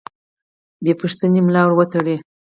بې 0.83 0.93
پوښتنې 0.99 1.39
ملا 1.47 1.61
ورتړي. 1.67 2.15